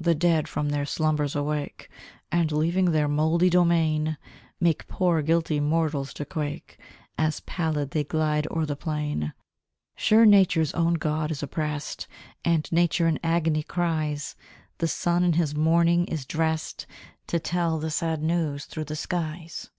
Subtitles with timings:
[0.00, 1.88] The dead from their slumbers awake,
[2.32, 4.18] And, leaving their mouldy domain,
[4.58, 6.80] Make poor guilty mortals to quake
[7.16, 9.34] As pallid they glide o'er the plain!
[9.94, 12.08] Sure, Nature's own God is oppressed,
[12.44, 14.34] And Nature in agony cries;
[14.78, 16.84] The sun in his mourning is dressed,
[17.28, 19.70] To tell the sad news through the skies!